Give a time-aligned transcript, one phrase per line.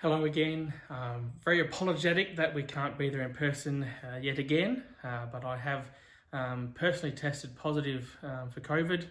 [0.00, 0.72] Hello again.
[0.90, 5.44] Um, very apologetic that we can't be there in person uh, yet again, uh, but
[5.44, 5.86] I have
[6.32, 9.06] um, personally tested positive um, for COVID.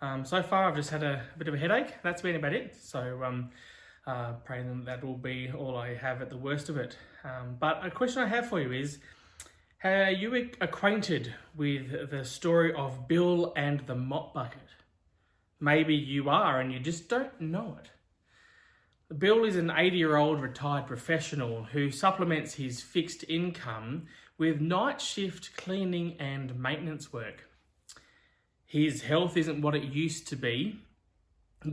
[0.00, 1.92] Um, so far, I've just had a, bit of a headache.
[2.04, 2.76] That's been about it.
[2.80, 3.50] So, um,
[4.06, 6.96] uh, praying that will be all I have at the worst of it.
[7.24, 9.00] Um, but a question I have for you is
[9.82, 14.68] Are you acquainted with the story of Bill and the Mop Bucket?
[15.58, 17.90] Maybe you are and you just don't know it.
[19.16, 25.00] Bill is an 80 year old retired professional who supplements his fixed income with night
[25.00, 27.48] shift cleaning and maintenance work.
[28.66, 30.80] His health isn't what it used to be.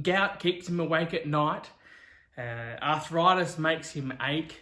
[0.02, 1.70] Gout keeps him awake at night.
[2.38, 4.62] Uh, arthritis makes him ache.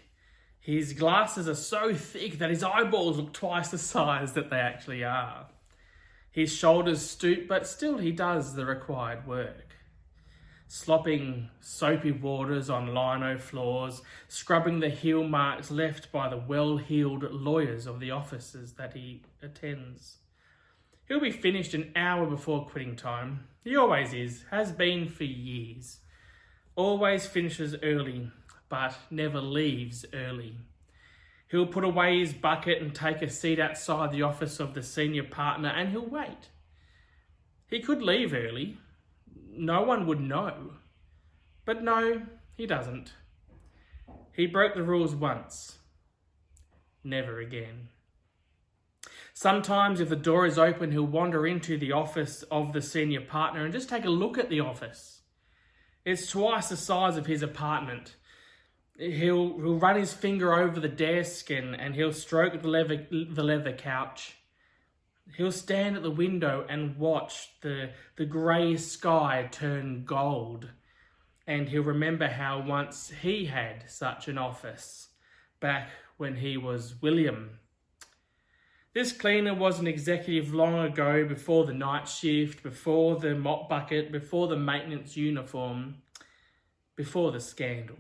[0.60, 5.04] His glasses are so thick that his eyeballs look twice the size that they actually
[5.04, 5.46] are.
[6.32, 9.73] His shoulders stoop, but still he does the required work
[10.74, 17.32] slopping soapy waters on lino floors, scrubbing the heel marks left by the well heeled
[17.32, 20.18] lawyers of the offices that he attends.
[21.08, 23.42] He'll be finished an hour before quitting time.
[23.64, 26.00] He always is, has been for years.
[26.76, 28.32] Always finishes early,
[28.68, 30.58] but never leaves early.
[31.52, 35.24] He'll put away his bucket and take a seat outside the office of the senior
[35.24, 36.50] partner and he'll wait.
[37.70, 38.80] He could leave early,
[39.58, 40.74] no one would know.
[41.66, 42.24] But no,
[42.56, 43.14] he doesn't.
[44.34, 45.78] He broke the rules once.
[47.04, 47.90] Never again.
[49.34, 53.64] Sometimes, if the door is open, he'll wander into the office of the senior partner
[53.64, 55.22] and just take a look at the office.
[56.06, 58.16] It's twice the size of his apartment.
[58.98, 63.44] He'll, he'll run his finger over the desk and, and he'll stroke the leather, the
[63.44, 64.36] leather couch.
[65.38, 70.70] He'll stand at the window and watch the, the grey sky turn gold.
[71.48, 75.10] And he'll remember how once he had such an office
[75.60, 77.60] back when he was William.
[78.94, 84.12] This cleaner was an executive long ago before the night shift, before the mop bucket,
[84.12, 85.96] before the maintenance uniform,
[86.96, 87.98] before the scandal.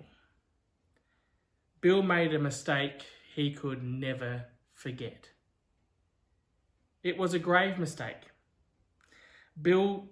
[1.82, 3.02] Bill made a mistake
[3.34, 5.30] he could never forget.
[7.04, 8.32] It was a grave mistake.
[9.62, 10.06] Bill,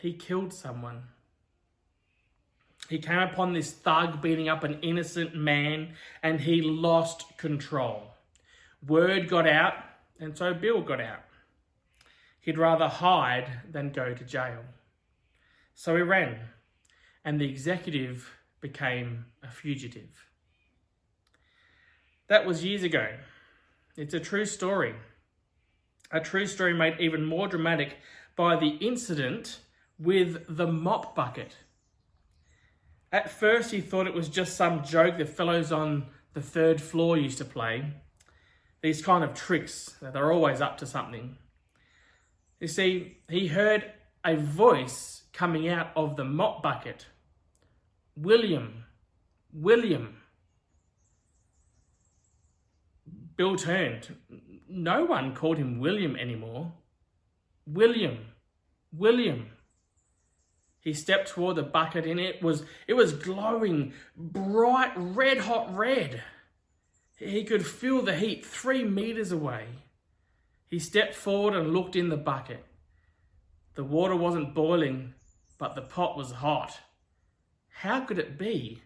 [0.00, 1.04] he killed someone.
[2.88, 8.12] He came upon this thug beating up an innocent man and he lost control.
[8.86, 9.74] Word got out,
[10.20, 11.22] and so Bill got out.
[12.40, 14.62] He'd rather hide than go to jail.
[15.74, 16.38] So he ran,
[17.24, 18.30] and the executive
[18.60, 20.28] became a fugitive.
[22.26, 23.08] That was years ago.
[23.96, 24.94] It's a true story
[26.10, 27.98] a true story made even more dramatic
[28.36, 29.60] by the incident
[29.98, 31.56] with the mop bucket.
[33.12, 37.16] At first, he thought it was just some joke the fellows on the third floor
[37.16, 37.92] used to play.
[38.82, 41.36] These kind of tricks, they're always up to something.
[42.60, 43.92] You see, he heard
[44.24, 47.06] a voice coming out of the mop bucket
[48.16, 48.84] William,
[49.52, 50.16] William.
[53.36, 54.16] Bill turned
[54.74, 56.72] no one called him William anymore.
[57.66, 58.26] William,
[58.92, 59.50] William.
[60.80, 66.22] He stepped toward the bucket and it was it was glowing bright red hot red.
[67.16, 69.66] He could feel the heat three meters away.
[70.68, 72.64] He stepped forward and looked in the bucket.
[73.76, 75.14] The water wasn't boiling,
[75.56, 76.78] but the pot was hot.
[77.68, 78.82] How could it be?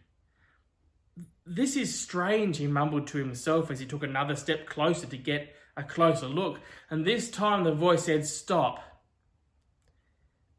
[1.46, 5.54] This is strange, he mumbled to himself as he took another step closer to get
[5.78, 6.60] a closer look.
[6.90, 8.80] And this time the voice said, Stop.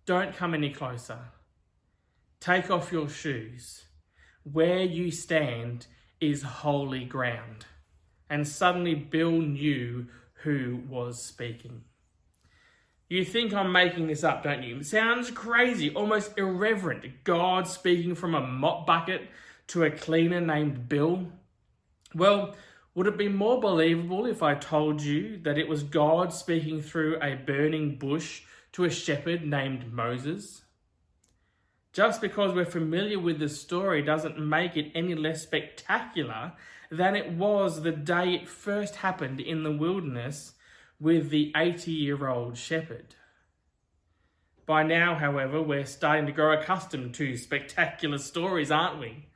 [0.06, 1.20] Don't come any closer.
[2.40, 3.84] Take off your shoes.
[4.44, 5.86] Where you stand
[6.20, 7.66] is holy ground.
[8.30, 10.08] And suddenly Bill knew
[10.44, 11.84] who was speaking.
[13.10, 14.78] You think I'm making this up, don't you?
[14.78, 17.24] It sounds crazy, almost irreverent.
[17.24, 19.28] God speaking from a mop bucket
[19.68, 21.26] to a cleaner named Bill.
[22.14, 22.56] Well,
[23.00, 27.18] would it be more believable if I told you that it was God speaking through
[27.22, 28.42] a burning bush
[28.74, 30.64] to a shepherd named Moses?
[31.94, 36.52] Just because we're familiar with the story doesn't make it any less spectacular
[36.92, 40.56] than it was the day it first happened in the wilderness
[41.00, 43.16] with the 80 year old shepherd.
[44.66, 49.29] By now, however, we're starting to grow accustomed to spectacular stories, aren't we?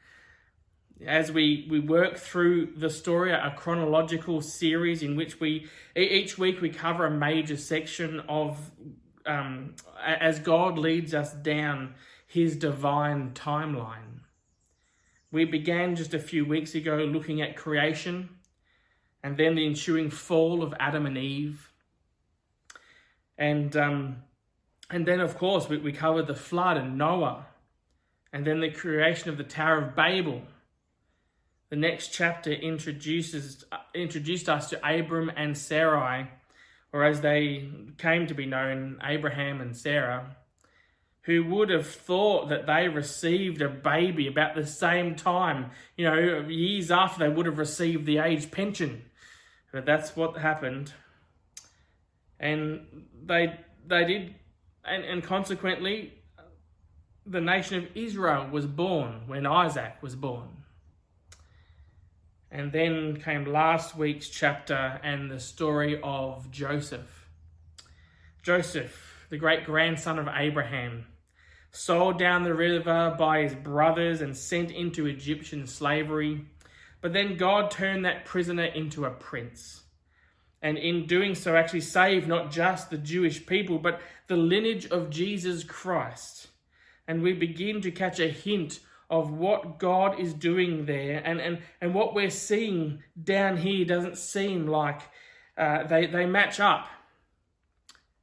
[1.06, 6.62] As we, we work through the story, a chronological series in which we each week
[6.62, 8.72] we cover a major section of
[9.26, 11.96] um, as God leads us down
[12.28, 14.22] His divine timeline.
[15.32, 18.30] We began just a few weeks ago looking at creation
[19.24, 21.72] and then the ensuing fall of Adam and Eve.
[23.38, 24.18] And, um,
[24.90, 27.48] and then, of course, we, we covered the flood and Noah,
[28.32, 30.42] and then the creation of the Tower of Babel.
[31.74, 36.28] The next chapter introduces uh, introduced us to Abram and Sarai,
[36.92, 37.68] or as they
[37.98, 40.36] came to be known, Abraham and Sarah
[41.24, 46.46] who would have thought that they received a baby about the same time, you know,
[46.48, 49.02] years after they would have received the age pension.
[49.72, 50.94] But that's what happened.
[52.40, 54.36] And they they did
[54.86, 56.14] and, and consequently
[57.26, 60.63] the nation of Israel was born when Isaac was born.
[62.54, 67.28] And then came last week's chapter and the story of Joseph.
[68.44, 71.08] Joseph, the great grandson of Abraham,
[71.72, 76.46] sold down the river by his brothers and sent into Egyptian slavery.
[77.02, 79.82] But then God turned that prisoner into a prince.
[80.62, 85.10] And in doing so, actually saved not just the Jewish people, but the lineage of
[85.10, 86.50] Jesus Christ.
[87.08, 88.80] And we begin to catch a hint
[89.10, 91.22] of what God is doing there.
[91.24, 95.02] And, and, and what we're seeing down here doesn't seem like
[95.58, 96.88] uh, they, they match up.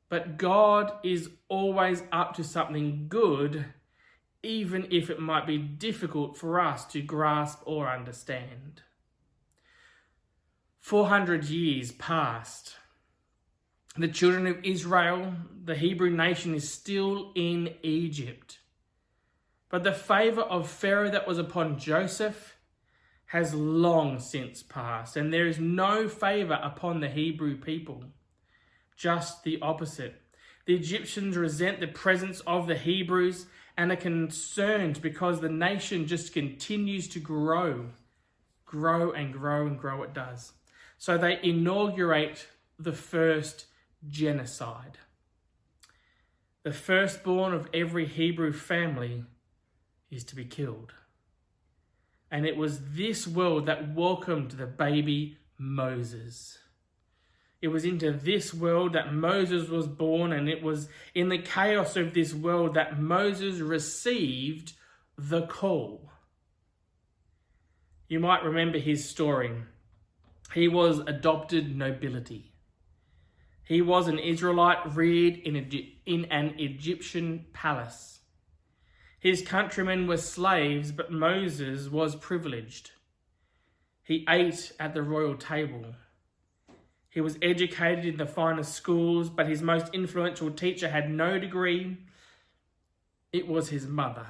[0.09, 3.67] But God is always up to something good,
[4.43, 8.83] even if it might be difficult for us to grasp or understand.
[10.81, 12.75] 400 years passed.
[13.97, 15.35] The children of Israel,
[15.65, 18.60] the Hebrew nation, is still in Egypt.
[19.71, 22.57] But the favor of Pharaoh that was upon Joseph
[23.27, 28.05] has long since passed, and there is no favor upon the Hebrew people
[29.01, 30.21] just the opposite.
[30.67, 33.47] The Egyptians resent the presence of the Hebrews
[33.77, 37.87] and are concerned because the nation just continues to grow,
[38.67, 40.53] grow and grow and grow it does.
[40.99, 42.47] So they inaugurate
[42.79, 43.67] the first
[44.07, 44.99] genocide.
[46.63, 49.25] The firstborn of every Hebrew family
[50.11, 50.93] is to be killed.
[52.31, 56.59] And it was this world that welcomed the baby Moses.
[57.61, 61.97] It was into this world that Moses was born, and it was in the chaos
[61.97, 64.73] of this world that Moses received
[65.19, 66.11] the call.
[68.09, 69.53] You might remember his story.
[70.55, 72.55] He was adopted nobility.
[73.65, 75.57] He was an Israelite reared in,
[76.07, 78.20] in an Egyptian palace.
[79.21, 82.93] His countrymen were slaves, but Moses was privileged.
[84.03, 85.95] He ate at the royal table.
[87.11, 91.99] He was educated in the finest schools, but his most influential teacher had no degree.
[93.31, 94.27] It was his mother.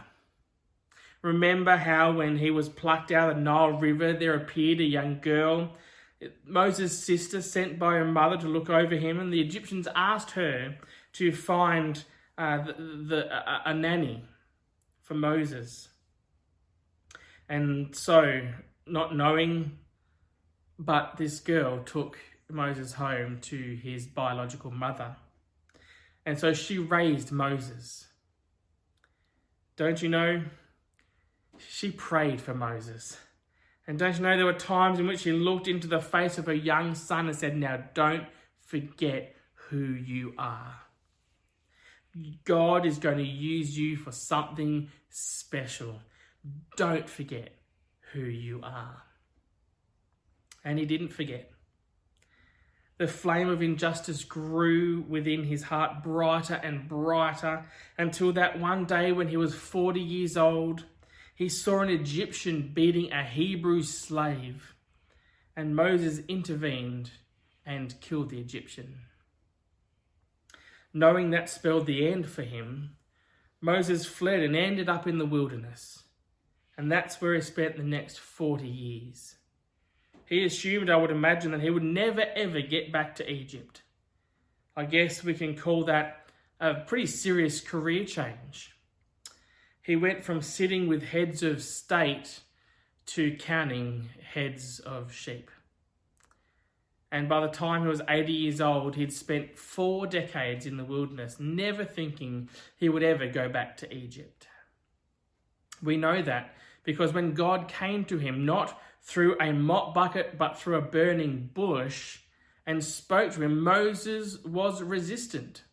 [1.23, 5.21] Remember how, when he was plucked out of the Nile River, there appeared a young
[5.21, 5.77] girl,
[6.45, 10.79] Moses' sister, sent by her mother to look over him, and the Egyptians asked her
[11.13, 12.05] to find
[12.37, 12.73] uh, the,
[13.09, 14.25] the, a, a nanny
[15.11, 15.89] for Moses.
[17.49, 18.43] And so,
[18.87, 19.73] not knowing,
[20.79, 22.17] but this girl took
[22.49, 25.17] Moses home to his biological mother.
[26.25, 28.07] And so she raised Moses.
[29.75, 30.45] Don't you know?
[31.59, 33.19] She prayed for Moses.
[33.89, 36.47] And don't you know there were times in which she looked into the face of
[36.47, 38.29] her young son and said, Now don't
[38.61, 40.77] forget who you are.
[42.45, 46.01] God is going to use you for something special.
[46.77, 47.55] Don't forget
[48.13, 49.03] who you are.
[50.65, 51.51] And he didn't forget.
[52.99, 57.65] The flame of injustice grew within his heart brighter and brighter
[57.97, 60.85] until that one day when he was 40 years old,
[61.35, 64.75] he saw an Egyptian beating a Hebrew slave,
[65.57, 67.13] and Moses intervened
[67.65, 68.99] and killed the Egyptian.
[70.93, 72.97] Knowing that spelled the end for him,
[73.61, 76.03] Moses fled and ended up in the wilderness,
[76.77, 79.37] and that's where he spent the next 40 years.
[80.27, 83.83] He assumed, I would imagine, that he would never ever get back to Egypt.
[84.77, 86.27] I guess we can call that
[86.59, 88.75] a pretty serious career change.
[89.83, 92.41] He went from sitting with heads of state
[93.07, 95.51] to counting heads of sheep.
[97.13, 100.85] And by the time he was 80 years old, he'd spent four decades in the
[100.85, 104.47] wilderness, never thinking he would ever go back to Egypt.
[105.83, 110.59] We know that because when God came to him, not through a mop bucket, but
[110.59, 112.19] through a burning bush,
[112.67, 115.65] and spoke to him, Moses was resistant.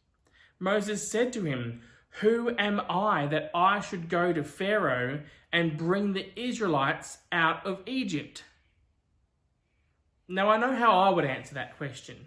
[0.59, 1.81] Moses said to him,
[2.21, 7.81] Who am I that I should go to Pharaoh and bring the Israelites out of
[7.85, 8.43] Egypt?
[10.29, 12.17] Now, I know how I would answer that question.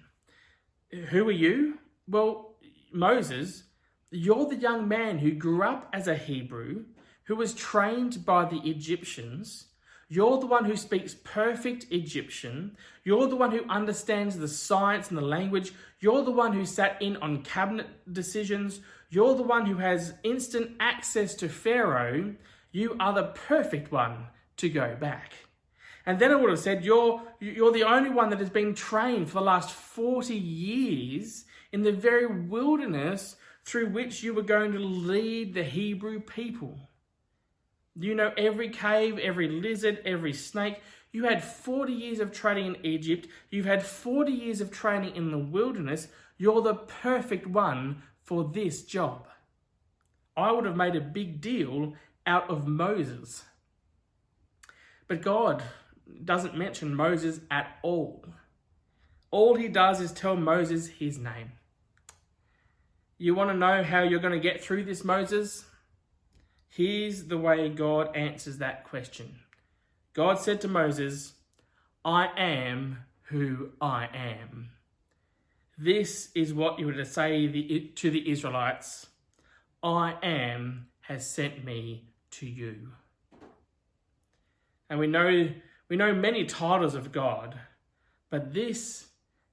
[1.10, 1.78] Who are you?
[2.08, 2.56] Well,
[2.92, 3.64] Moses,
[4.10, 6.84] you're the young man who grew up as a Hebrew,
[7.24, 9.66] who was trained by the Egyptians.
[10.08, 12.76] You're the one who speaks perfect Egyptian.
[13.04, 15.72] You're the one who understands the science and the language.
[16.00, 18.80] You're the one who sat in on cabinet decisions.
[19.10, 22.34] You're the one who has instant access to Pharaoh.
[22.72, 24.26] You are the perfect one
[24.56, 25.34] to go back.
[26.06, 29.28] And then I would have said, you're, you're the only one that has been trained
[29.28, 34.78] for the last 40 years in the very wilderness through which you were going to
[34.78, 36.78] lead the Hebrew people.
[37.96, 40.80] You know every cave, every lizard, every snake.
[41.12, 43.28] You had 40 years of training in Egypt.
[43.50, 46.08] You've had 40 years of training in the wilderness.
[46.38, 49.26] You're the perfect one for this job.
[50.36, 51.94] I would have made a big deal
[52.26, 53.44] out of Moses.
[55.08, 55.62] But God
[56.24, 58.24] doesn't mention Moses at all.
[59.30, 61.52] All he does is tell Moses his name.
[63.18, 65.64] You want to know how you're going to get through this, Moses?
[66.68, 69.40] Here's the way God answers that question
[70.14, 71.34] God said to Moses,
[72.04, 74.70] I am who I am.
[75.76, 77.46] This is what you were to say
[77.94, 79.06] to the Israelites
[79.82, 82.88] I am has sent me to you.
[84.88, 85.48] And we know
[85.90, 87.60] we know many titles of God,
[88.30, 89.08] but this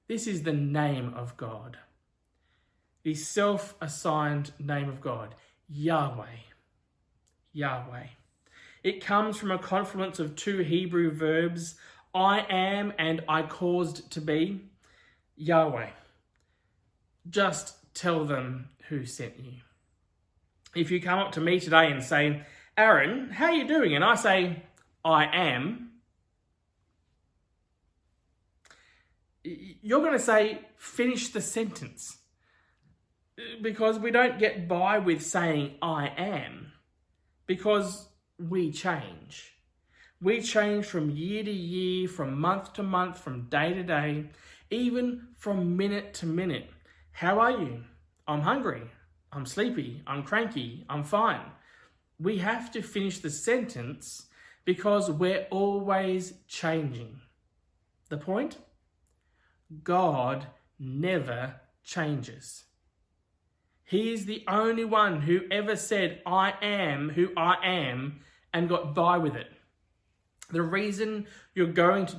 [0.06, 1.76] this is the name of God
[3.08, 5.34] the self assigned name of God,
[5.66, 6.26] Yahweh.
[7.54, 8.06] Yahweh.
[8.84, 11.76] It comes from a confluence of two Hebrew verbs,
[12.14, 14.60] I am and I caused to be.
[15.36, 15.88] Yahweh.
[17.30, 19.52] Just tell them who sent you.
[20.74, 22.42] If you come up to me today and say,
[22.76, 23.94] Aaron, how are you doing?
[23.94, 24.64] And I say,
[25.02, 25.87] I am.
[29.44, 32.18] You're going to say, finish the sentence
[33.62, 36.72] because we don't get by with saying I am
[37.46, 39.54] because we change.
[40.20, 44.30] We change from year to year, from month to month, from day to day,
[44.70, 46.70] even from minute to minute.
[47.12, 47.84] How are you?
[48.26, 48.82] I'm hungry.
[49.32, 50.02] I'm sleepy.
[50.06, 50.84] I'm cranky.
[50.88, 51.52] I'm fine.
[52.18, 54.26] We have to finish the sentence
[54.64, 57.20] because we're always changing.
[58.08, 58.58] The point?
[59.82, 60.46] God
[60.78, 62.64] never changes.
[63.84, 68.20] He is the only one who ever said, I am who I am,
[68.52, 69.50] and got by with it.
[70.50, 72.16] The reason you're going to,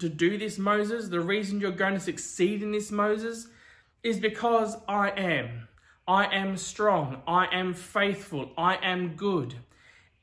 [0.00, 3.48] to do this, Moses, the reason you're going to succeed in this, Moses,
[4.02, 5.68] is because I am.
[6.06, 7.22] I am strong.
[7.26, 8.50] I am faithful.
[8.58, 9.54] I am good.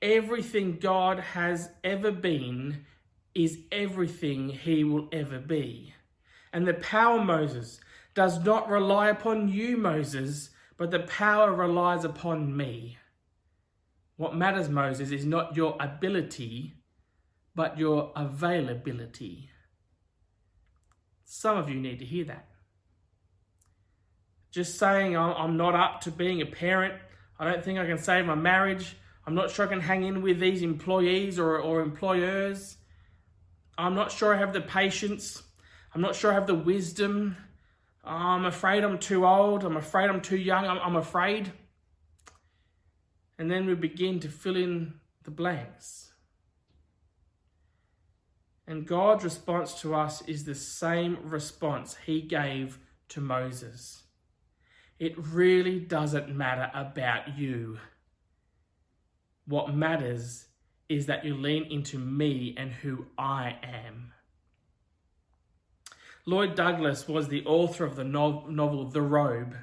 [0.02, 2.86] Everything God has ever been
[3.34, 5.94] is everything he will ever be.
[6.54, 7.80] And the power, Moses,
[8.14, 12.98] does not rely upon you, Moses, but the power relies upon me.
[14.18, 16.76] What matters, Moses, is not your ability,
[17.56, 19.50] but your availability.
[21.24, 22.48] Some of you need to hear that.
[24.52, 26.96] Just saying, I'm not up to being a parent.
[27.40, 28.98] I don't think I can save my marriage.
[29.26, 32.78] I'm not sure I can hang in with these employees or, or employers.
[33.78, 35.42] I'm not sure I have the patience.
[35.94, 37.38] I'm not sure I have the wisdom.
[38.04, 39.64] I'm afraid I'm too old.
[39.64, 40.66] I'm afraid I'm too young.
[40.66, 41.52] I'm, I'm afraid.
[43.38, 44.94] And then we begin to fill in
[45.24, 46.14] the blanks.
[48.68, 52.80] And God's response to us is the same response he gave
[53.10, 54.04] to Moses.
[54.98, 57.80] It really doesn't matter about you.
[59.46, 60.46] What matters
[60.88, 64.14] is that you lean into me and who I am.
[66.26, 69.56] Lloyd Douglas was the author of the novel The Robe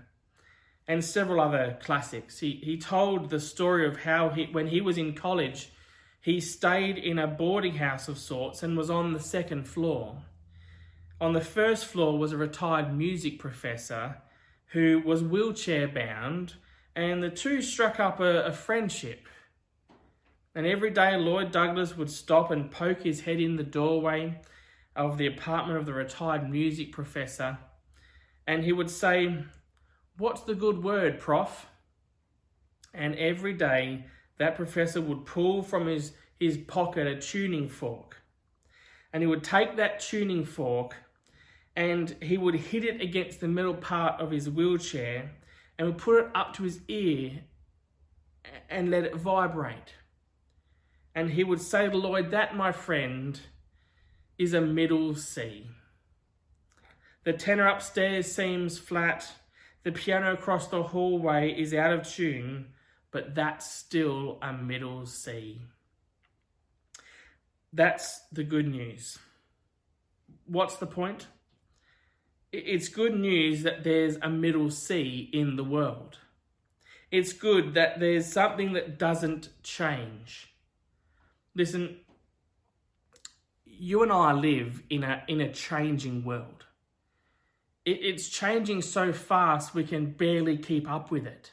[0.88, 2.40] and several other classics.
[2.40, 5.70] He, he told the story of how he, when he was in college,
[6.20, 10.22] he stayed in a boarding house of sorts and was on the second floor.
[11.20, 14.16] On the first floor was a retired music professor
[14.72, 16.54] who was wheelchair bound,
[16.96, 19.26] and the two struck up a, a friendship.
[20.54, 24.40] And every day, Lloyd Douglas would stop and poke his head in the doorway
[24.98, 27.56] of the apartment of the retired music professor,
[28.46, 29.44] and he would say,
[30.18, 31.66] What's the good word, prof?
[32.92, 34.04] And every day
[34.38, 38.16] that professor would pull from his, his pocket a tuning fork.
[39.12, 40.96] And he would take that tuning fork
[41.76, 45.30] and he would hit it against the middle part of his wheelchair
[45.78, 47.44] and would put it up to his ear
[48.68, 49.94] and let it vibrate.
[51.14, 53.40] And he would say to Lloyd, That, my friend,
[54.38, 55.66] is a middle C.
[57.24, 59.30] The tenor upstairs seems flat.
[59.82, 62.68] The piano across the hallway is out of tune,
[63.10, 65.60] but that's still a middle C.
[67.72, 69.18] That's the good news.
[70.46, 71.26] What's the point?
[72.50, 76.18] It's good news that there's a middle C in the world.
[77.10, 80.54] It's good that there's something that doesn't change.
[81.54, 81.98] Listen,
[83.78, 86.66] you and I live in a in a changing world.
[87.84, 91.52] It, it's changing so fast we can barely keep up with it.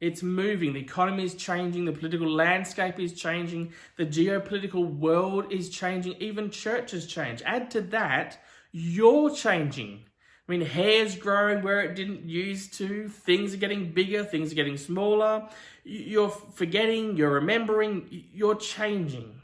[0.00, 0.72] It's moving.
[0.72, 1.84] The economy is changing.
[1.84, 3.72] The political landscape is changing.
[3.96, 6.14] The geopolitical world is changing.
[6.14, 7.40] Even churches change.
[7.44, 10.04] Add to that, you're changing.
[10.48, 13.08] I mean, hair's growing where it didn't used to.
[13.08, 14.24] Things are getting bigger.
[14.24, 15.48] Things are getting smaller.
[15.84, 17.16] You're forgetting.
[17.16, 18.06] You're remembering.
[18.32, 19.41] You're changing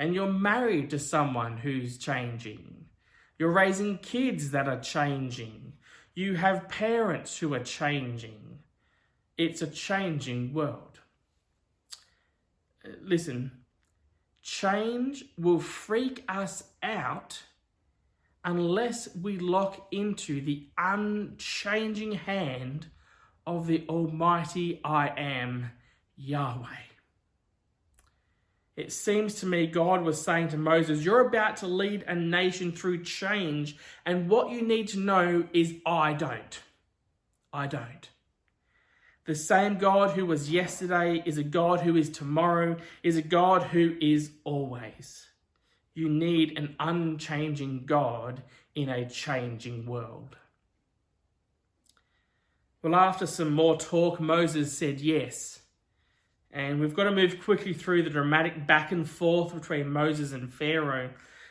[0.00, 2.86] and you're married to someone who's changing.
[3.38, 5.74] You're raising kids that are changing.
[6.14, 8.60] You have parents who are changing.
[9.36, 11.00] It's a changing world.
[12.82, 13.52] Uh, listen,
[14.40, 17.42] change will freak us out
[18.42, 22.86] unless we lock into the unchanging hand
[23.46, 25.72] of the Almighty I Am,
[26.16, 26.89] Yahweh.
[28.80, 32.72] It seems to me God was saying to Moses, You're about to lead a nation
[32.72, 36.62] through change, and what you need to know is I don't.
[37.52, 38.08] I don't.
[39.26, 43.64] The same God who was yesterday is a God who is tomorrow, is a God
[43.64, 45.26] who is always.
[45.92, 48.42] You need an unchanging God
[48.74, 50.36] in a changing world.
[52.82, 55.59] Well, after some more talk, Moses said yes.
[56.52, 60.52] And we've got to move quickly through the dramatic back and forth between Moses and
[60.52, 61.10] Pharaoh.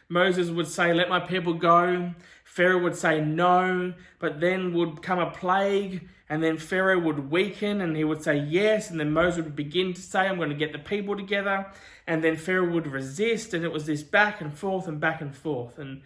[0.09, 2.13] Moses would say, Let my people go.
[2.43, 7.79] Pharaoh would say no, but then would come a plague, and then Pharaoh would weaken
[7.79, 10.55] and he would say yes, and then Moses would begin to say, I'm going to
[10.55, 11.67] get the people together,
[12.07, 15.35] and then Pharaoh would resist, and it was this back and forth and back and
[15.35, 15.77] forth.
[15.77, 16.01] And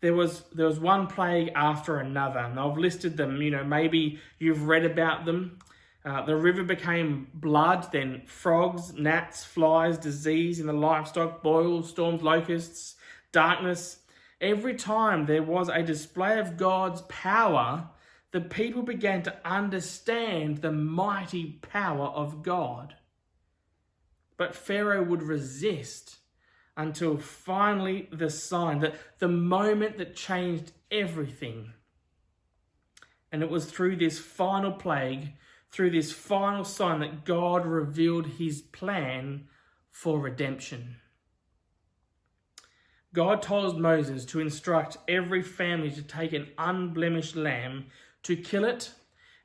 [0.00, 3.42] there was there was one plague after another, and I've listed them.
[3.42, 5.58] You know, maybe you've read about them.
[6.08, 12.22] Uh, the river became blood, then frogs, gnats, flies, disease in the livestock, boils, storms,
[12.22, 12.94] locusts,
[13.30, 13.98] darkness.
[14.40, 17.90] Every time there was a display of God's power,
[18.30, 22.94] the people began to understand the mighty power of God.
[24.38, 26.20] But Pharaoh would resist
[26.74, 31.74] until finally the sign, that the moment that changed everything.
[33.30, 35.34] And it was through this final plague
[35.70, 39.48] through this final sign that God revealed his plan
[39.90, 40.96] for redemption.
[43.14, 47.86] God told Moses to instruct every family to take an unblemished lamb,
[48.22, 48.92] to kill it,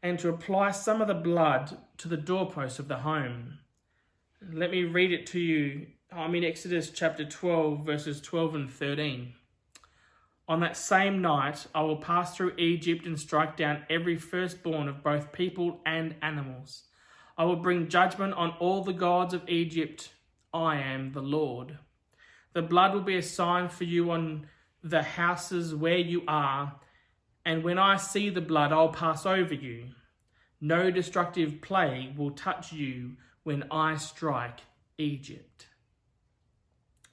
[0.02, 3.60] and to apply some of the blood to the doorpost of the home.
[4.52, 5.88] Let me read it to you.
[6.12, 9.34] I'm in Exodus chapter 12, verses 12 and 13.
[10.48, 15.04] On that same night, I will pass through Egypt and strike down every firstborn of
[15.04, 16.84] both people and animals.
[17.38, 20.12] I will bring judgment on all the gods of Egypt.
[20.54, 21.78] I am the Lord.
[22.54, 24.48] The blood will be a sign for you on
[24.84, 26.76] the houses where you are,
[27.46, 29.88] and when I see the blood, I'll pass over you.
[30.60, 34.60] No destructive plague will touch you when I strike
[34.98, 35.68] Egypt.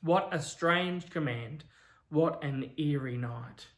[0.02, 1.64] What a strange command
[2.10, 3.68] what an eerie night.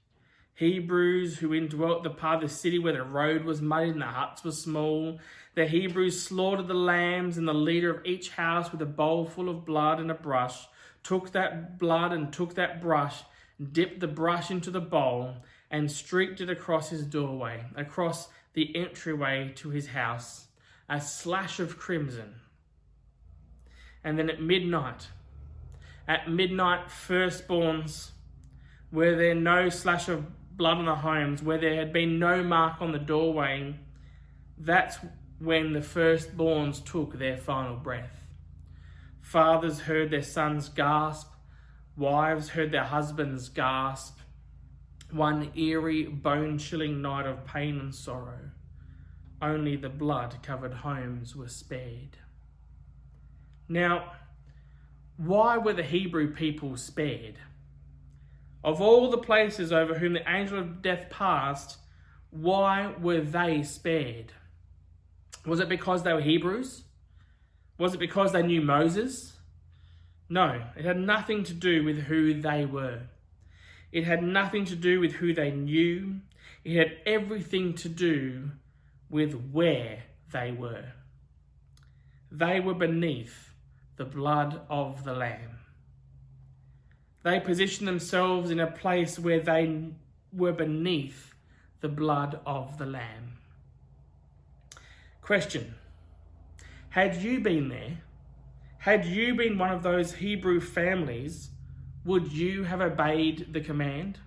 [0.55, 4.07] Hebrews who indwelt the part of the city where the road was muddy and the
[4.07, 5.19] huts were small.
[5.55, 9.49] The Hebrews slaughtered the lambs, and the leader of each house with a bowl full
[9.49, 10.67] of blood and a brush
[11.03, 13.23] took that blood and took that brush,
[13.73, 15.35] dipped the brush into the bowl,
[15.71, 20.47] and streaked it across his doorway, across the entryway to his house,
[20.89, 22.35] a slash of crimson.
[24.05, 25.09] And then at midnight,
[26.07, 28.11] at midnight, firstborns
[28.93, 30.25] were there no slash of
[30.57, 33.75] blood on the homes, where there had been no mark on the doorway,
[34.59, 34.99] that's
[35.39, 38.21] when the firstborns took their final breath.
[39.21, 41.33] Fathers heard their sons gasp,
[41.97, 44.19] wives heard their husbands gasp.
[45.11, 48.51] One eerie, bone chilling night of pain and sorrow.
[49.43, 52.17] Only the blood covered homes were spared.
[53.69, 54.13] Now,
[55.19, 57.39] why were the Hebrew people spared?
[58.65, 61.79] Of all the places over whom the angel of death passed,
[62.31, 64.33] why were they spared?
[65.45, 66.85] Was it because they were Hebrews?
[67.79, 69.33] Was it because they knew Moses?
[70.29, 73.01] No, it had nothing to do with who they were.
[73.91, 76.21] It had nothing to do with who they knew.
[76.65, 78.53] It had everything to do
[79.11, 80.93] with where they were.
[82.31, 83.53] They were beneath
[83.97, 85.59] the blood of the Lamb.
[87.23, 89.91] They positioned themselves in a place where they
[90.33, 91.35] were beneath
[91.81, 93.39] the blood of the Lamb.
[95.21, 95.75] Question
[96.91, 97.99] Had you been there,
[98.79, 101.51] had you been one of those Hebrew families,
[102.05, 104.19] would you have obeyed the command?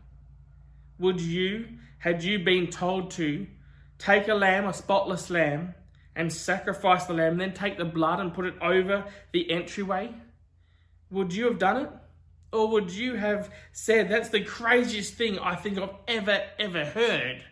[0.97, 3.47] Would you, had you been told to,
[3.97, 5.75] take a lamb, a spotless lamb,
[6.15, 9.03] and sacrifice the lamb, then take the blood and put it over
[9.33, 10.13] the entryway?
[11.11, 11.89] Would you have done it?
[12.51, 17.43] Or would you have said, That's the craziest thing I think I've ever, ever heard?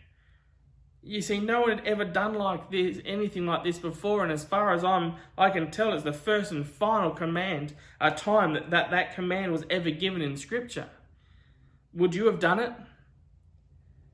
[1.06, 4.46] You see, no one had ever done like this, anything like this before, and as
[4.46, 8.70] far as I'm, I can tell, it's the first and final command, a time that,
[8.70, 10.88] that that command was ever given in Scripture.
[11.94, 12.72] Would you have done it?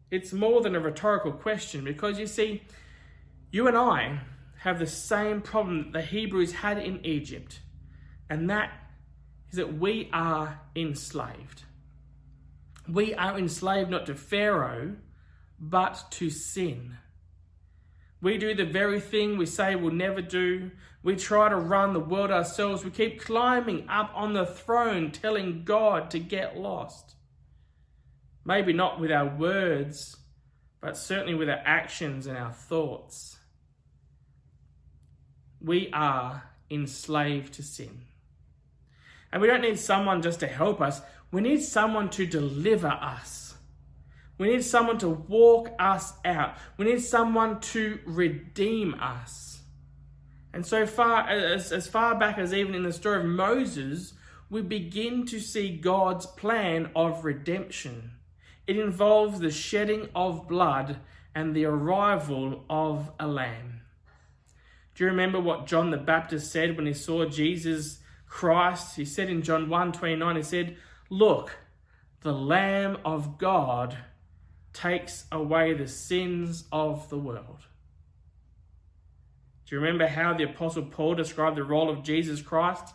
[0.10, 2.63] It's more than a rhetorical question because you see,
[3.52, 4.22] you and I
[4.62, 7.60] have the same problem that the Hebrews had in Egypt,
[8.32, 8.72] and that
[9.49, 11.63] is that we are enslaved.
[12.88, 14.95] We are enslaved not to Pharaoh
[15.59, 16.97] but to sin.
[18.21, 20.71] We do the very thing we say we'll never do.
[21.03, 22.83] We try to run the world ourselves.
[22.83, 27.15] We keep climbing up on the throne, telling God to get lost.
[28.43, 30.17] Maybe not with our words,
[30.81, 33.38] but certainly with our actions and our thoughts.
[35.62, 38.01] We are enslaved to sin.
[39.32, 43.56] And we don't need someone just to help us, we need someone to deliver us.
[44.39, 46.56] We need someone to walk us out.
[46.78, 49.60] We need someone to redeem us.
[50.54, 54.13] And so far, as, as far back as even in the story of Moses,
[54.50, 58.12] we begin to see God's plan of redemption.
[58.65, 60.98] It involves the shedding of blood
[61.36, 63.82] and the arrival of a lamb.
[64.96, 68.96] Do you remember what John the Baptist said when he saw Jesus Christ?
[68.96, 70.78] He said in John 1 29, he said,
[71.10, 71.58] Look,
[72.22, 73.98] the Lamb of God
[74.72, 77.65] takes away the sins of the world.
[79.65, 82.94] Do you remember how the Apostle Paul described the role of Jesus Christ?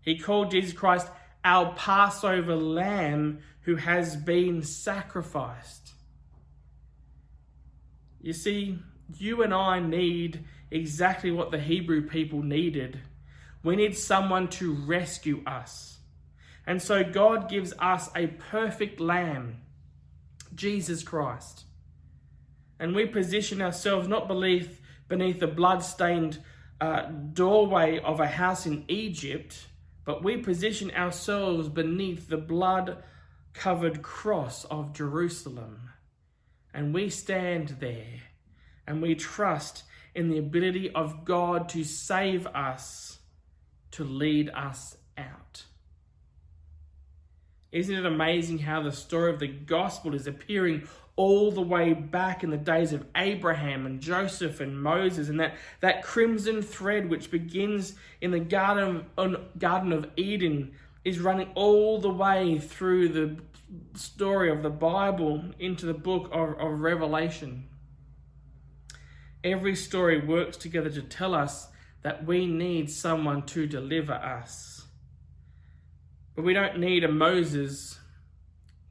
[0.00, 1.08] He called Jesus Christ
[1.44, 5.92] our Passover lamb who has been sacrificed.
[8.20, 8.78] You see,
[9.16, 12.98] you and I need exactly what the Hebrew people needed.
[13.62, 15.98] We need someone to rescue us.
[16.66, 19.58] And so God gives us a perfect lamb
[20.54, 21.64] Jesus Christ.
[22.78, 26.42] And we position ourselves not beneath, beneath the blood-stained
[26.80, 29.66] uh, doorway of a house in Egypt,
[30.04, 35.90] but we position ourselves beneath the blood-covered cross of Jerusalem.
[36.74, 38.20] And we stand there
[38.86, 43.15] and we trust in the ability of God to save us,
[43.96, 45.64] to lead us out.
[47.72, 52.44] Isn't it amazing how the story of the gospel is appearing all the way back
[52.44, 57.30] in the days of Abraham and Joseph and Moses, and that, that crimson thread which
[57.30, 63.36] begins in the Garden of, Garden of Eden is running all the way through the
[63.98, 67.66] story of the Bible into the book of, of Revelation.
[69.42, 71.68] Every story works together to tell us
[72.06, 74.84] that we need someone to deliver us.
[76.36, 77.98] But we don't need a Moses,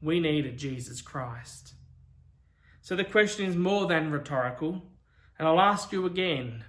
[0.02, 1.72] we need a Jesus Christ.
[2.82, 4.82] So the question is more than rhetorical,
[5.38, 6.62] and I'll ask you again.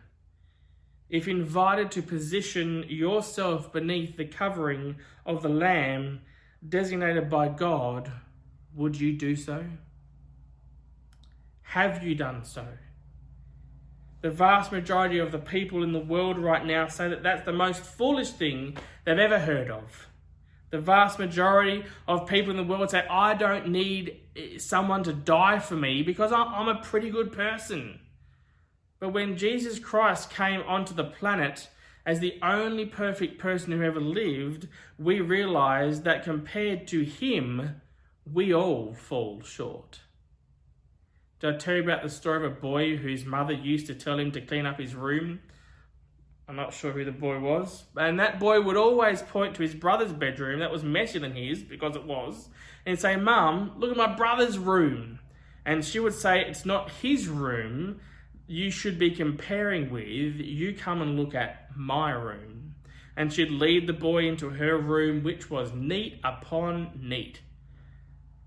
[1.10, 6.22] If invited to position yourself beneath the covering of the Lamb
[6.70, 8.10] designated by God,
[8.74, 9.66] would you do so?
[11.64, 12.66] Have you done so?
[14.22, 17.54] The vast majority of the people in the world right now say that that's the
[17.54, 20.08] most foolish thing they've ever heard of.
[20.70, 25.14] The vast majority of people in the world say, I don't need eh, someone to
[25.14, 28.00] die for me because I'm a pretty good person.
[29.00, 31.70] But when Jesus Christ came onto the planet
[32.06, 37.82] as the only perfect person who ever lived, we realize that compared to him,
[38.32, 40.00] we all fall short.
[41.40, 44.18] Did I tell you about the story of a boy whose mother used to tell
[44.18, 45.40] him to clean up his room?
[46.50, 47.84] I'm not sure who the boy was.
[47.96, 51.62] And that boy would always point to his brother's bedroom that was messier than his,
[51.62, 52.50] because it was,
[52.86, 55.20] and say, Mum, look at my brother's room.
[55.66, 58.00] And she would say, It's not his room.
[58.48, 62.76] You should be comparing with, you come and look at my room.
[63.18, 67.42] and she'd lead the boy into her room, which was neat upon neat.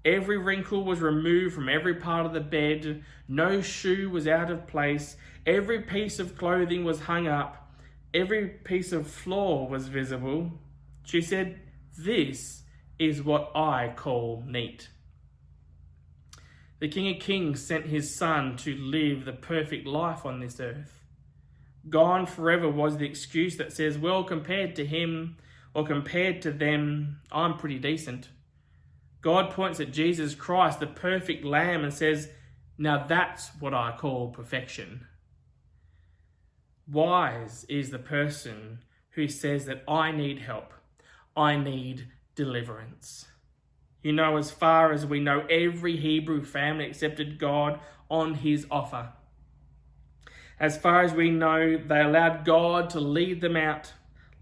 [0.04, 4.66] Every wrinkle was removed from every part of the bed, no shoe was out of
[4.66, 7.70] place, every piece of clothing was hung up,
[8.14, 10.52] every piece of floor was visible.
[11.04, 11.60] She said,
[11.98, 12.62] This
[12.98, 14.88] is what I call neat.
[16.80, 21.00] The King of Kings sent his Son to live the perfect life on this earth.
[21.88, 25.36] Gone forever was the excuse that says, well, compared to him
[25.74, 28.28] or compared to them, I'm pretty decent.
[29.20, 32.30] God points at Jesus Christ, the perfect Lamb, and says,
[32.78, 35.06] Now that's what I call perfection.
[36.90, 38.80] Wise is the person
[39.11, 40.72] who says that I need help,
[41.37, 43.26] I need deliverance.
[44.02, 47.78] You know, as far as we know, every Hebrew family accepted God
[48.09, 49.12] on his offer.
[50.59, 53.92] As far as we know, they allowed God to lead them out,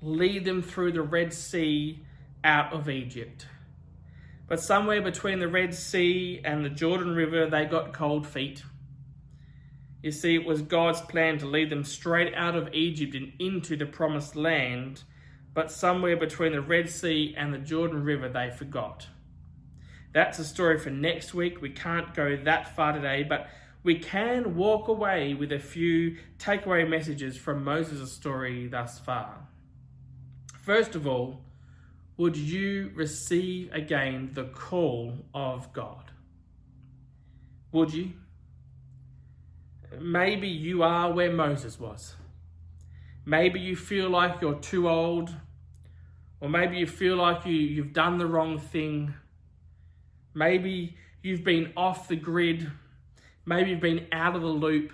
[0.00, 2.04] lead them through the Red Sea
[2.44, 3.46] out of Egypt.
[4.48, 8.62] But somewhere between the Red Sea and the Jordan River, they got cold feet.
[10.02, 13.76] You see, it was God's plan to lead them straight out of Egypt and into
[13.76, 15.02] the promised land,
[15.52, 19.06] but somewhere between the Red Sea and the Jordan River, they forgot.
[20.12, 21.60] That's a story for next week.
[21.60, 23.48] We can't go that far today, but
[23.82, 29.48] we can walk away with a few takeaway messages from Moses' story thus far.
[30.60, 31.42] First of all,
[32.18, 36.10] would you receive again the call of God?
[37.70, 38.12] Would you?
[40.00, 42.16] Maybe you are where Moses was.
[43.24, 45.32] Maybe you feel like you're too old,
[46.40, 49.14] or maybe you feel like you, you've done the wrong thing.
[50.34, 52.70] Maybe you've been off the grid.
[53.46, 54.92] Maybe you've been out of the loop.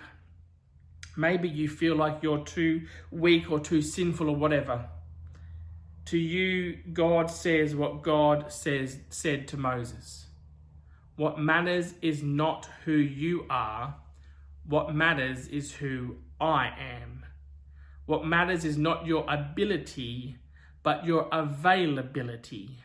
[1.17, 4.89] Maybe you feel like you're too weak or too sinful or whatever.
[6.05, 10.27] To you, God says what God says said to Moses.
[11.15, 13.95] What matters is not who you are.
[14.67, 17.25] What matters is who I am.
[18.05, 20.37] What matters is not your ability,
[20.83, 22.77] but your availability.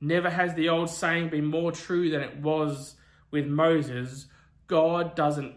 [0.00, 2.96] Never has the old saying been more true than it was
[3.30, 4.26] with Moses.
[4.66, 5.54] God doesn't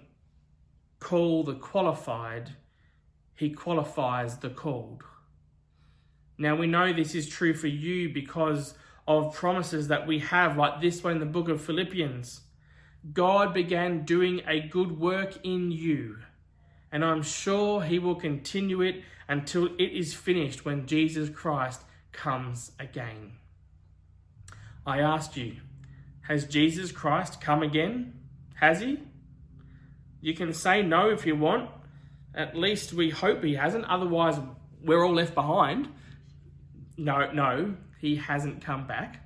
[1.00, 2.56] call the qualified,
[3.36, 5.04] he qualifies the called.
[6.44, 8.74] Now we know this is true for you because
[9.08, 12.42] of promises that we have, like this one in the book of Philippians.
[13.14, 16.18] God began doing a good work in you,
[16.92, 22.74] and I'm sure He will continue it until it is finished when Jesus Christ comes
[22.78, 23.32] again.
[24.86, 25.56] I asked you,
[26.24, 28.20] has Jesus Christ come again?
[28.56, 29.00] Has He?
[30.20, 31.70] You can say no if you want.
[32.36, 34.38] At least we hope He hasn't, otherwise,
[34.84, 35.88] we're all left behind.
[36.98, 39.26] No, no, he hasn't come back.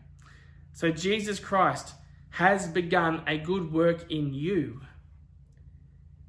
[0.73, 1.93] So Jesus Christ
[2.29, 4.81] has begun a good work in you,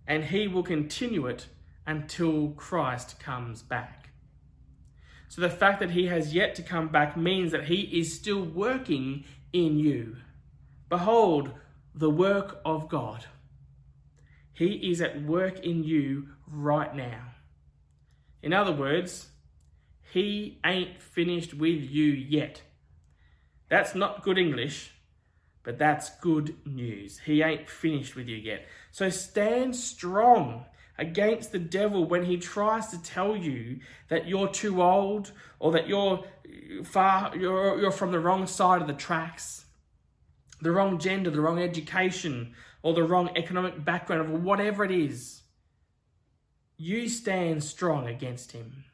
[0.07, 1.47] and he will continue it
[1.87, 4.09] until Christ comes back.
[5.29, 8.43] So the fact that he has yet to come back means that he is still
[8.43, 10.17] working in you.
[10.89, 11.51] Behold,
[11.95, 13.27] the work of God.
[14.53, 17.21] He is at work in you right now.
[18.43, 19.29] In other words,
[20.11, 22.63] he ain't finished with you yet.
[23.69, 24.93] That's not good English,
[25.63, 27.19] but that's good news.
[27.19, 28.67] He ain't finished with you yet.
[28.91, 30.65] So stand strong
[30.99, 35.89] against the devil when he tries to tell you that you're too old or that
[35.89, 36.25] you're
[36.85, 39.65] far you're, you're from the wrong side of the tracks
[40.61, 45.43] the wrong gender the wrong education or the wrong economic background or whatever it is
[46.77, 48.85] you stand strong against him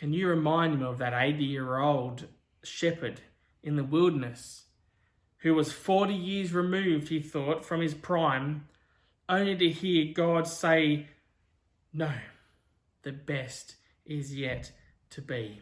[0.00, 2.26] can you remind him of that 80 year old
[2.62, 3.20] shepherd
[3.62, 4.64] in the wilderness
[5.40, 8.66] who was 40 years removed, he thought, from his prime,
[9.28, 11.08] only to hear God say,
[11.92, 12.12] No,
[13.02, 14.72] the best is yet
[15.10, 15.60] to be.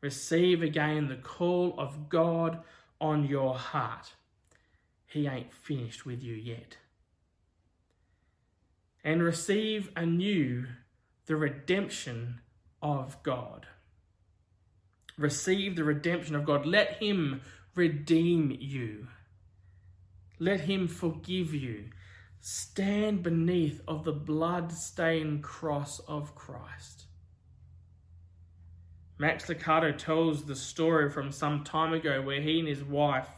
[0.00, 2.62] Receive again the call of God
[3.00, 4.12] on your heart.
[5.04, 6.76] He ain't finished with you yet.
[9.02, 10.66] And receive anew
[11.26, 12.38] the redemption
[12.84, 13.66] of God.
[15.18, 16.66] Receive the redemption of God.
[16.66, 17.40] Let Him
[17.74, 19.08] redeem you.
[20.38, 21.86] Let Him forgive you.
[22.40, 27.06] Stand beneath of the blood-stained cross of Christ.
[29.16, 33.28] Max Lucado tells the story from some time ago where he and his wife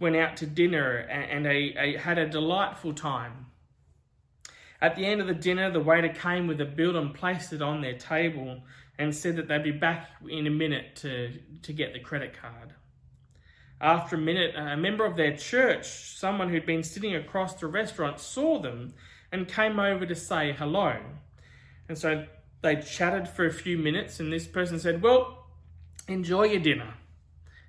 [0.00, 3.46] went out to dinner and, a, had a delightful time.
[4.82, 7.62] At the end of the dinner, the waiter came with a bill and placed it
[7.62, 8.60] on their table
[8.98, 12.74] and said that they'd be back in a minute to, to get the credit card.
[13.80, 18.18] After a minute, a member of their church, someone who'd been sitting across the restaurant,
[18.18, 18.94] saw them
[19.30, 20.96] and came over to say hello.
[21.88, 22.26] And so
[22.62, 25.46] they chatted for a few minutes, and this person said, Well,
[26.08, 26.94] enjoy your dinner.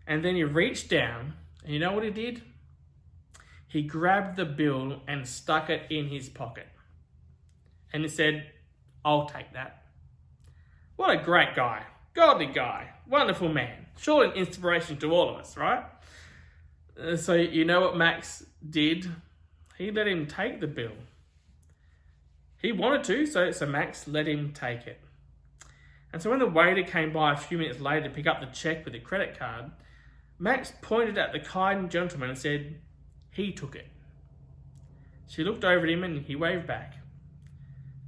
[0.08, 2.42] And then he reached down, and you know what he did?
[3.68, 6.68] He grabbed the bill and stuck it in his pocket.
[7.94, 8.52] And he said,
[9.06, 9.84] I'll take that.
[10.96, 11.84] What a great guy.
[12.14, 12.90] Godly guy.
[13.08, 13.86] Wonderful man.
[13.98, 15.84] Surely an inspiration to all of us, right?
[17.00, 19.10] Uh, so, you know what Max did?
[19.78, 20.94] He let him take the bill.
[22.62, 25.00] He wanted to, so, so Max let him take it.
[26.14, 28.46] And so when the waiter came by a few minutes later to pick up the
[28.46, 29.72] check with the credit card,
[30.38, 32.76] Max pointed at the kind gentleman and said,
[33.32, 33.88] He took it.
[35.28, 36.96] She looked over at him and he waved back.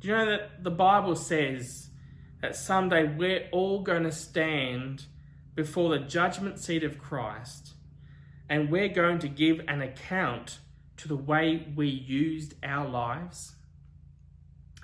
[0.05, 1.89] Do you know that the Bible says
[2.39, 5.03] that someday we're all going to stand
[5.55, 7.73] before the judgment seat of Christ
[8.47, 10.59] and we're going to give an account
[10.97, 13.55] to the way we used our lives?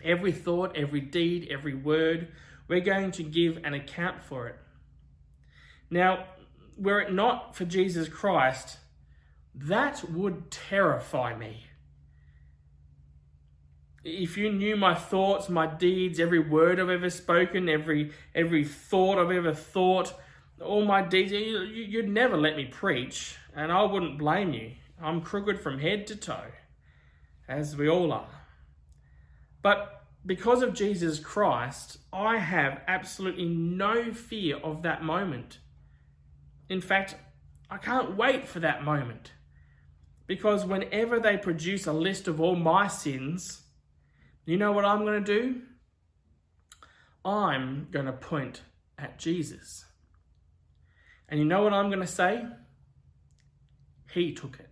[0.04, 2.30] Every thought, every deed, every word,
[2.68, 4.56] we're going to give an account for it.
[5.92, 6.26] Now,
[6.80, 8.80] were it not for Jesus Christ,
[9.54, 11.66] that would terrify me.
[14.04, 19.20] If you knew my thoughts, my deeds, every word I've ever spoken, every every thought
[19.20, 20.14] I've ever thought,
[20.60, 24.72] all my deeds, you'd never let me preach, and I wouldn't blame you.
[25.02, 26.52] I'm crooked from head to toe,
[27.48, 28.42] as we all are.
[29.62, 35.60] But because of Jesus Christ, I have absolutely no fear of that moment.
[36.70, 37.16] In fact,
[37.70, 39.32] I can't wait for that moment.
[40.28, 43.64] Because whenever they produce a list of all my sins,
[44.46, 45.62] you know what I'm going to do?
[47.24, 48.62] I'm going to point
[48.98, 49.86] at Jesus.
[51.30, 52.44] And you know what I'm going to say?
[54.14, 54.70] He took it.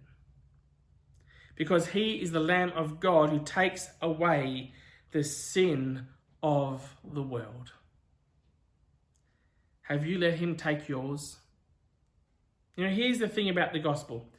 [1.55, 4.73] Because he is the Lamb of God who takes away
[5.12, 6.08] the sin
[6.41, 7.71] of the world.
[9.84, 11.38] Have you let him take yours?
[12.75, 14.29] You know, here's the thing about the gospel.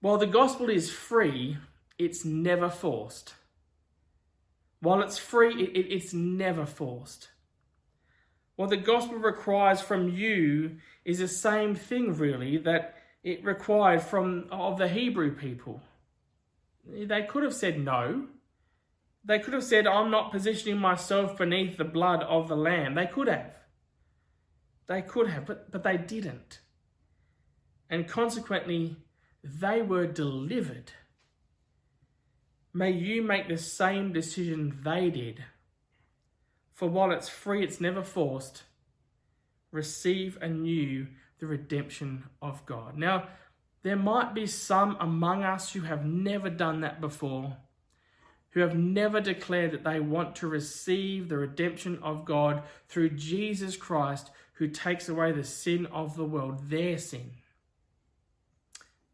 [0.00, 1.58] While the gospel is free,
[1.98, 3.34] it's never forced.
[4.82, 7.28] While it's free, it, it, it's never forced.
[8.56, 14.48] What the gospel requires from you is the same thing, really, that it required from
[14.50, 15.80] of the Hebrew people.
[16.84, 18.26] They could have said no.
[19.24, 22.96] They could have said, I'm not positioning myself beneath the blood of the Lamb.
[22.96, 23.54] They could have.
[24.88, 26.58] They could have, but, but they didn't.
[27.88, 28.96] And consequently,
[29.44, 30.90] they were delivered.
[32.74, 35.44] May you make the same decision they did.
[36.72, 38.62] For while it's free, it's never forced.
[39.70, 41.06] Receive anew
[41.38, 42.96] the redemption of God.
[42.96, 43.28] Now,
[43.82, 47.56] there might be some among us who have never done that before
[48.52, 53.76] who have never declared that they want to receive the redemption of God through Jesus
[53.76, 57.32] Christ, who takes away the sin of the world, their sin,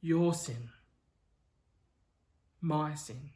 [0.01, 0.71] your sin,
[2.61, 3.31] my sin.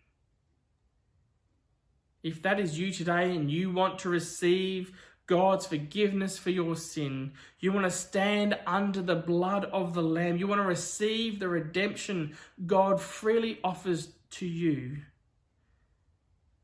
[2.22, 4.92] If that is you today and you want to receive
[5.26, 10.36] God's forgiveness for your sin, you want to stand under the blood of the Lamb,
[10.36, 14.98] you want to receive the redemption God freely offers to you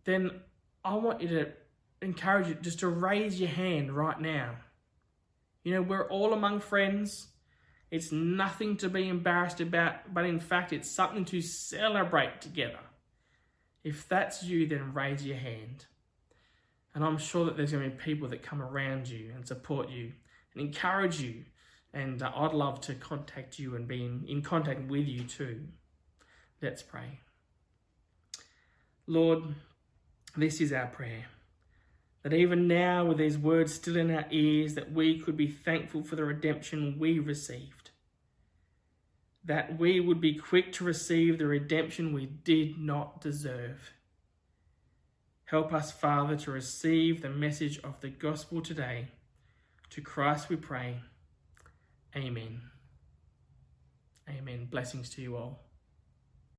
[0.09, 0.31] then
[0.83, 1.49] I want you to
[2.01, 4.57] encourage you just to raise your hand right now.
[5.63, 7.27] You know, we're all among friends.
[7.91, 12.79] It's nothing to be embarrassed about, but in fact, it's something to celebrate together.
[13.89, 15.87] If that's you, then raise your hand.
[16.95, 19.89] And I'm sure that there's going to be people that come around you and support
[19.89, 20.13] you
[20.53, 21.45] and encourage you.
[21.95, 25.69] And uh, I'd love to contact you and be in, in contact with you too.
[26.61, 27.21] Let's pray.
[29.07, 29.55] Lord,
[30.37, 31.25] this is our prayer.
[32.25, 36.03] That even now, with these words still in our ears, that we could be thankful
[36.03, 37.78] for the redemption we received.
[39.49, 43.93] That we would be quick to receive the redemption we did not deserve.
[45.47, 49.09] Help us, Father, to receive the message of the gospel today.
[49.91, 51.01] To Christ we pray.
[52.15, 52.61] Amen.
[54.29, 54.69] Amen.
[54.71, 55.68] Blessings to you all.